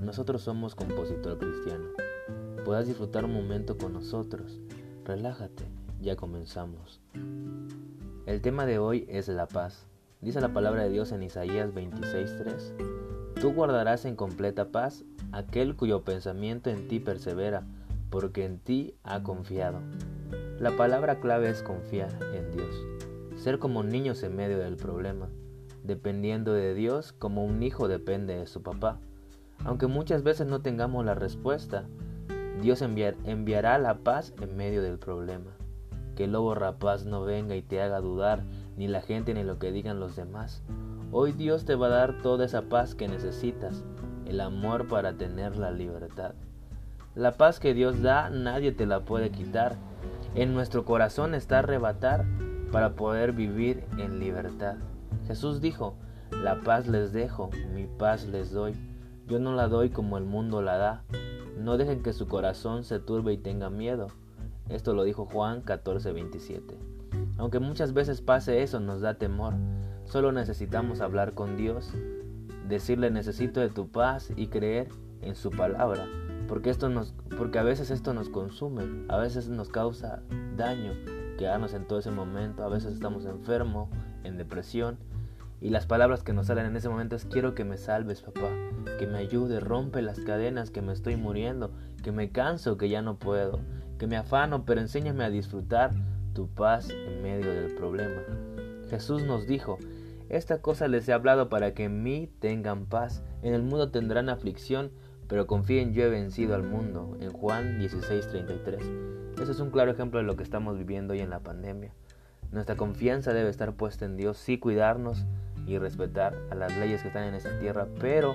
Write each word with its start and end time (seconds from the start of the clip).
nosotros 0.00 0.42
somos 0.42 0.74
compositor 0.74 1.38
cristiano. 1.38 1.86
Puedas 2.64 2.86
disfrutar 2.86 3.24
un 3.24 3.34
momento 3.34 3.76
con 3.76 3.92
nosotros. 3.92 4.60
Relájate, 5.04 5.64
ya 6.00 6.16
comenzamos. 6.16 7.00
El 8.26 8.40
tema 8.40 8.66
de 8.66 8.78
hoy 8.78 9.06
es 9.08 9.28
la 9.28 9.48
paz. 9.48 9.86
Dice 10.20 10.40
la 10.40 10.52
palabra 10.52 10.84
de 10.84 10.90
Dios 10.90 11.10
en 11.12 11.22
Isaías 11.22 11.74
26:3. 11.74 12.74
Tú 13.40 13.52
guardarás 13.52 14.04
en 14.04 14.16
completa 14.16 14.70
paz 14.70 15.04
aquel 15.32 15.74
cuyo 15.74 16.04
pensamiento 16.04 16.70
en 16.70 16.86
ti 16.88 17.00
persevera, 17.00 17.66
porque 18.08 18.44
en 18.44 18.58
ti 18.58 18.94
ha 19.02 19.22
confiado. 19.22 19.80
La 20.58 20.76
palabra 20.76 21.20
clave 21.20 21.50
es 21.50 21.62
confiar 21.62 22.10
en 22.34 22.52
Dios, 22.52 22.74
ser 23.36 23.58
como 23.58 23.82
niños 23.82 24.22
en 24.22 24.36
medio 24.36 24.58
del 24.58 24.76
problema, 24.76 25.28
dependiendo 25.84 26.52
de 26.52 26.74
Dios 26.74 27.12
como 27.12 27.44
un 27.44 27.62
hijo 27.62 27.88
depende 27.88 28.36
de 28.36 28.46
su 28.46 28.62
papá. 28.62 28.98
Aunque 29.64 29.86
muchas 29.86 30.22
veces 30.22 30.46
no 30.46 30.62
tengamos 30.62 31.04
la 31.04 31.14
respuesta, 31.14 31.84
Dios 32.62 32.82
enviará 32.82 33.78
la 33.78 33.98
paz 33.98 34.34
en 34.40 34.56
medio 34.56 34.82
del 34.82 34.98
problema. 34.98 35.50
Que 36.14 36.24
el 36.24 36.32
lobo 36.32 36.54
rapaz 36.54 37.06
no 37.06 37.22
venga 37.22 37.56
y 37.56 37.62
te 37.62 37.80
haga 37.80 38.00
dudar, 38.00 38.42
ni 38.76 38.88
la 38.88 39.00
gente 39.00 39.34
ni 39.34 39.44
lo 39.44 39.58
que 39.58 39.72
digan 39.72 40.00
los 40.00 40.16
demás. 40.16 40.62
Hoy 41.12 41.32
Dios 41.32 41.64
te 41.64 41.74
va 41.74 41.86
a 41.86 41.90
dar 41.90 42.22
toda 42.22 42.44
esa 42.44 42.62
paz 42.62 42.94
que 42.94 43.08
necesitas, 43.08 43.84
el 44.26 44.40
amor 44.40 44.88
para 44.88 45.14
tener 45.14 45.56
la 45.56 45.70
libertad. 45.70 46.34
La 47.14 47.32
paz 47.32 47.58
que 47.58 47.74
Dios 47.74 48.02
da 48.02 48.30
nadie 48.30 48.72
te 48.72 48.86
la 48.86 49.00
puede 49.00 49.30
quitar. 49.30 49.76
En 50.34 50.54
nuestro 50.54 50.84
corazón 50.84 51.34
está 51.34 51.58
arrebatar 51.58 52.24
para 52.70 52.94
poder 52.94 53.32
vivir 53.32 53.84
en 53.98 54.20
libertad. 54.20 54.76
Jesús 55.30 55.60
dijo, 55.60 55.94
la 56.42 56.60
paz 56.62 56.88
les 56.88 57.12
dejo, 57.12 57.50
mi 57.72 57.86
paz 57.86 58.26
les 58.26 58.50
doy. 58.50 58.74
Yo 59.28 59.38
no 59.38 59.54
la 59.54 59.68
doy 59.68 59.90
como 59.90 60.18
el 60.18 60.24
mundo 60.24 60.60
la 60.60 60.76
da. 60.76 61.04
No 61.56 61.76
dejen 61.76 62.02
que 62.02 62.12
su 62.12 62.26
corazón 62.26 62.82
se 62.82 62.98
turbe 62.98 63.32
y 63.32 63.38
tenga 63.38 63.70
miedo. 63.70 64.08
Esto 64.68 64.92
lo 64.92 65.04
dijo 65.04 65.26
Juan 65.26 65.62
14:27. 65.62 66.76
Aunque 67.38 67.60
muchas 67.60 67.92
veces 67.92 68.20
pase 68.22 68.64
eso, 68.64 68.80
nos 68.80 69.02
da 69.02 69.18
temor. 69.18 69.54
Solo 70.04 70.32
necesitamos 70.32 71.00
hablar 71.00 71.34
con 71.34 71.56
Dios, 71.56 71.94
decirle 72.66 73.12
necesito 73.12 73.60
de 73.60 73.68
tu 73.68 73.88
paz 73.88 74.32
y 74.34 74.48
creer 74.48 74.88
en 75.22 75.36
su 75.36 75.52
palabra 75.52 76.08
porque, 76.48 76.70
esto 76.70 76.88
nos, 76.88 77.14
porque 77.38 77.60
a 77.60 77.62
veces 77.62 77.92
esto 77.92 78.12
nos 78.12 78.28
consume, 78.28 78.82
a 79.08 79.18
veces 79.18 79.48
nos 79.48 79.68
causa 79.68 80.20
daño 80.56 80.94
quedarnos 81.38 81.74
en 81.74 81.86
todo 81.86 82.00
ese 82.00 82.10
momento, 82.10 82.64
a 82.64 82.68
veces 82.68 82.92
estamos 82.92 83.24
enfermos, 83.24 83.88
en 84.24 84.36
depresión, 84.36 84.98
y 85.60 85.70
las 85.70 85.86
palabras 85.86 86.22
que 86.22 86.32
nos 86.32 86.46
salen 86.46 86.66
en 86.66 86.76
ese 86.76 86.88
momento 86.88 87.16
es 87.16 87.26
quiero 87.26 87.54
que 87.54 87.64
me 87.64 87.76
salves, 87.76 88.22
papá, 88.22 88.50
que 88.98 89.06
me 89.06 89.18
ayude, 89.18 89.60
rompe 89.60 90.00
las 90.00 90.18
cadenas, 90.20 90.70
que 90.70 90.80
me 90.80 90.92
estoy 90.92 91.16
muriendo, 91.16 91.70
que 92.02 92.12
me 92.12 92.30
canso, 92.30 92.78
que 92.78 92.88
ya 92.88 93.02
no 93.02 93.18
puedo, 93.18 93.60
que 93.98 94.06
me 94.06 94.16
afano, 94.16 94.64
pero 94.64 94.80
enséñame 94.80 95.24
a 95.24 95.30
disfrutar 95.30 95.90
tu 96.32 96.48
paz 96.48 96.88
en 96.90 97.22
medio 97.22 97.52
del 97.52 97.74
problema. 97.74 98.22
Jesús 98.88 99.22
nos 99.24 99.46
dijo, 99.46 99.78
esta 100.30 100.62
cosa 100.62 100.88
les 100.88 101.08
he 101.08 101.12
hablado 101.12 101.48
para 101.48 101.74
que 101.74 101.84
en 101.84 102.02
mí 102.02 102.30
tengan 102.38 102.86
paz, 102.86 103.22
en 103.42 103.52
el 103.52 103.62
mundo 103.62 103.90
tendrán 103.90 104.28
aflicción, 104.28 104.90
pero 105.28 105.46
confíen 105.46 105.92
yo 105.92 106.04
he 106.04 106.08
vencido 106.08 106.54
al 106.54 106.62
mundo, 106.62 107.16
en 107.20 107.32
Juan 107.32 107.78
16:33. 107.78 109.40
Eso 109.42 109.52
es 109.52 109.60
un 109.60 109.70
claro 109.70 109.90
ejemplo 109.90 110.18
de 110.18 110.26
lo 110.26 110.36
que 110.36 110.42
estamos 110.42 110.78
viviendo 110.78 111.12
hoy 111.12 111.20
en 111.20 111.30
la 111.30 111.40
pandemia. 111.40 111.92
Nuestra 112.52 112.76
confianza 112.76 113.32
debe 113.32 113.48
estar 113.48 113.74
puesta 113.74 114.04
en 114.04 114.16
Dios, 114.16 114.38
sí 114.38 114.58
cuidarnos 114.58 115.24
y 115.66 115.78
respetar 115.78 116.36
a 116.50 116.54
las 116.54 116.76
leyes 116.76 117.02
que 117.02 117.08
están 117.08 117.24
en 117.24 117.34
esta 117.34 117.58
tierra, 117.58 117.88
pero 118.00 118.34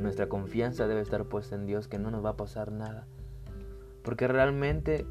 nuestra 0.00 0.28
confianza 0.28 0.86
debe 0.86 1.00
estar 1.00 1.24
puesta 1.24 1.54
en 1.54 1.66
Dios, 1.66 1.88
que 1.88 1.98
no 1.98 2.10
nos 2.10 2.24
va 2.24 2.30
a 2.30 2.36
pasar 2.36 2.72
nada. 2.72 3.06
Porque 4.02 4.28
realmente 4.28 5.06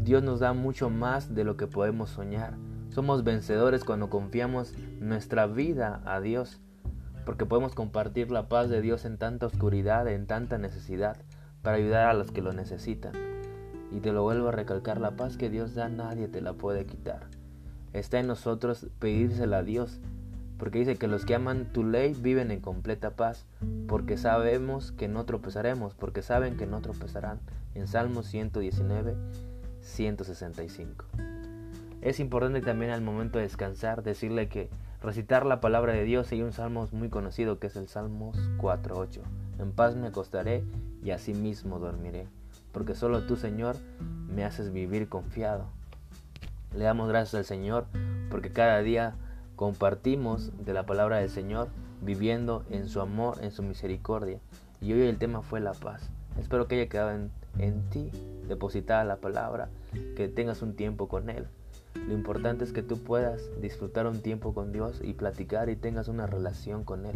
Dios 0.00 0.22
nos 0.22 0.40
da 0.40 0.52
mucho 0.52 0.90
más 0.90 1.34
de 1.34 1.44
lo 1.44 1.56
que 1.56 1.66
podemos 1.66 2.10
soñar. 2.10 2.54
Somos 2.90 3.24
vencedores 3.24 3.84
cuando 3.84 4.10
confiamos 4.10 4.74
nuestra 5.00 5.46
vida 5.46 6.02
a 6.04 6.20
Dios 6.20 6.60
porque 7.24 7.46
podemos 7.46 7.74
compartir 7.74 8.30
la 8.30 8.48
paz 8.48 8.68
de 8.68 8.80
Dios 8.80 9.04
en 9.04 9.16
tanta 9.16 9.46
oscuridad, 9.46 10.08
en 10.08 10.26
tanta 10.26 10.58
necesidad, 10.58 11.16
para 11.62 11.76
ayudar 11.76 12.08
a 12.08 12.14
los 12.14 12.32
que 12.32 12.42
lo 12.42 12.52
necesitan. 12.52 13.12
Y 13.92 14.00
te 14.00 14.12
lo 14.12 14.22
vuelvo 14.22 14.48
a 14.48 14.52
recalcar, 14.52 15.00
la 15.00 15.16
paz 15.16 15.36
que 15.36 15.50
Dios 15.50 15.74
da 15.74 15.88
nadie 15.88 16.28
te 16.28 16.40
la 16.40 16.54
puede 16.54 16.86
quitar. 16.86 17.28
Está 17.92 18.18
en 18.18 18.26
nosotros 18.26 18.88
pedírsela 18.98 19.58
a 19.58 19.62
Dios, 19.62 20.00
porque 20.62 20.78
dice 20.78 20.94
que 20.94 21.08
los 21.08 21.24
que 21.24 21.34
aman 21.34 21.72
tu 21.72 21.82
ley 21.82 22.14
viven 22.14 22.52
en 22.52 22.60
completa 22.60 23.16
paz, 23.16 23.46
porque 23.88 24.16
sabemos 24.16 24.92
que 24.92 25.08
no 25.08 25.24
tropezaremos, 25.24 25.96
porque 25.96 26.22
saben 26.22 26.56
que 26.56 26.68
no 26.68 26.80
tropezarán. 26.80 27.40
En 27.74 27.88
Salmos 27.88 28.26
119, 28.26 29.16
165. 29.80 31.04
Es 32.00 32.20
importante 32.20 32.60
también 32.60 32.92
al 32.92 33.00
momento 33.02 33.38
de 33.38 33.44
descansar 33.44 34.04
decirle 34.04 34.48
que 34.48 34.70
recitar 35.02 35.46
la 35.46 35.60
palabra 35.60 35.94
de 35.94 36.04
Dios 36.04 36.30
hay 36.30 36.42
un 36.42 36.52
salmo 36.52 36.86
muy 36.92 37.08
conocido 37.08 37.58
que 37.58 37.66
es 37.66 37.74
el 37.74 37.88
Salmos 37.88 38.38
4.8. 38.58 39.18
En 39.58 39.72
paz 39.72 39.96
me 39.96 40.06
acostaré 40.06 40.62
y 41.02 41.10
así 41.10 41.34
mismo 41.34 41.80
dormiré, 41.80 42.28
porque 42.70 42.94
solo 42.94 43.26
tú, 43.26 43.34
Señor, 43.34 43.74
me 44.28 44.44
haces 44.44 44.72
vivir 44.72 45.08
confiado. 45.08 45.66
Le 46.72 46.84
damos 46.84 47.08
gracias 47.08 47.34
al 47.34 47.44
Señor 47.46 47.86
porque 48.30 48.52
cada 48.52 48.80
día 48.80 49.16
compartimos 49.62 50.50
de 50.64 50.72
la 50.72 50.86
palabra 50.86 51.18
del 51.18 51.30
Señor, 51.30 51.68
viviendo 52.00 52.64
en 52.68 52.88
su 52.88 53.00
amor, 53.00 53.38
en 53.42 53.52
su 53.52 53.62
misericordia. 53.62 54.40
Y 54.80 54.92
hoy 54.92 55.02
el 55.02 55.18
tema 55.18 55.40
fue 55.40 55.60
la 55.60 55.72
paz. 55.72 56.10
Espero 56.36 56.66
que 56.66 56.74
haya 56.74 56.88
quedado 56.88 57.12
en, 57.12 57.82
ti 57.90 58.10
depositada 58.48 59.04
la 59.04 59.18
palabra, 59.18 59.68
que 60.16 60.26
tengas 60.26 60.62
un 60.62 60.74
tiempo 60.74 61.06
con 61.06 61.30
Él. 61.30 61.46
Lo 61.94 62.12
importante 62.12 62.64
es 62.64 62.72
que 62.72 62.82
tú 62.82 63.04
puedas 63.04 63.40
disfrutar 63.60 64.08
un 64.08 64.20
tiempo 64.20 64.52
con 64.52 64.72
Dios 64.72 65.00
y 65.00 65.12
platicar 65.12 65.70
y 65.70 65.76
tengas 65.76 66.08
una 66.08 66.26
relación 66.26 66.82
con 66.82 67.06
Él. 67.06 67.14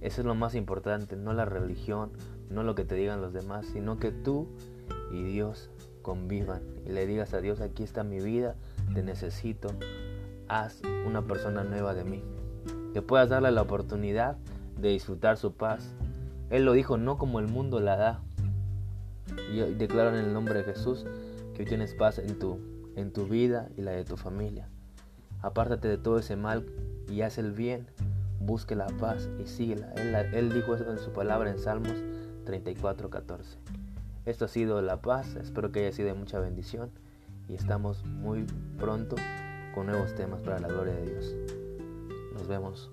Eso 0.00 0.22
es 0.22 0.26
lo 0.26 0.34
más 0.34 0.54
importante, 0.54 1.16
no 1.16 1.34
la 1.34 1.44
religión, 1.44 2.12
no 2.48 2.62
lo 2.62 2.74
que 2.74 2.86
te 2.86 2.94
digan 2.94 3.20
los 3.20 3.34
demás, 3.34 3.66
sino 3.74 3.98
que 3.98 4.10
tú 4.10 4.48
y 5.12 5.22
Dios 5.22 5.68
convivan 6.00 6.62
y 6.86 6.92
le 6.92 7.06
digas 7.06 7.34
a 7.34 7.42
Dios, 7.42 7.60
aquí 7.60 7.82
está 7.82 8.04
mi 8.04 8.20
vida, 8.20 8.54
te 8.94 9.02
necesito, 9.02 9.68
haz 10.48 10.80
una 11.06 11.22
persona 11.22 11.64
nueva 11.64 11.94
de 11.94 12.04
mí. 12.04 12.22
Que 12.92 13.02
puedas 13.02 13.28
darle 13.28 13.50
la 13.50 13.62
oportunidad 13.62 14.36
de 14.76 14.90
disfrutar 14.90 15.36
su 15.36 15.54
paz. 15.54 15.94
Él 16.50 16.64
lo 16.64 16.72
dijo, 16.72 16.96
no 16.96 17.18
como 17.18 17.40
el 17.40 17.48
mundo 17.48 17.80
la 17.80 17.96
da. 17.96 18.20
Y 19.52 19.60
declaro 19.74 20.10
en 20.10 20.24
el 20.24 20.32
nombre 20.32 20.54
de 20.54 20.64
Jesús 20.64 21.04
que 21.54 21.62
hoy 21.62 21.68
tienes 21.68 21.94
paz 21.94 22.18
en 22.18 22.38
tu 22.38 22.58
en 22.98 23.12
tu 23.12 23.26
vida 23.26 23.68
y 23.76 23.82
la 23.82 23.92
de 23.92 24.04
tu 24.04 24.16
familia. 24.16 24.68
Apártate 25.40 25.86
de 25.86 25.98
todo 25.98 26.18
ese 26.18 26.36
mal 26.36 26.66
y 27.08 27.22
haz 27.22 27.38
el 27.38 27.52
bien. 27.52 27.86
Busque 28.40 28.74
la 28.74 28.86
paz 28.86 29.28
y 29.40 29.46
síguela. 29.46 29.92
Él, 30.32 30.52
dijo 30.52 30.74
eso 30.74 30.90
en 30.90 30.98
su 30.98 31.12
palabra 31.12 31.50
en 31.50 31.58
Salmos 31.58 31.94
34:14. 32.44 33.58
Esto 34.26 34.44
ha 34.44 34.48
sido 34.48 34.82
la 34.82 35.00
paz. 35.00 35.36
Espero 35.36 35.70
que 35.70 35.80
haya 35.80 35.92
sido 35.92 36.08
de 36.08 36.14
mucha 36.14 36.40
bendición. 36.40 36.90
Y 37.48 37.54
estamos 37.54 38.04
muy 38.04 38.44
pronto 38.78 39.16
con 39.74 39.86
nuevos 39.86 40.14
temas 40.14 40.40
para 40.42 40.58
la 40.58 40.68
gloria 40.68 40.94
de 40.94 41.10
Dios. 41.10 41.34
Nos 42.34 42.46
vemos. 42.46 42.90